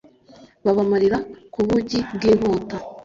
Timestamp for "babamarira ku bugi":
0.65-1.99